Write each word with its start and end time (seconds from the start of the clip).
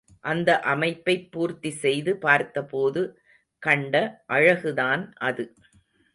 அந்த 0.23 0.59
அமைப்பைப் 0.65 1.27
பூர்த்தி 1.31 1.71
செய்து 1.75 2.17
பார்த்தபோது 2.17 3.03
கண்ட 3.63 3.95
அழகுதான் 4.29 5.05
அது. 5.23 5.45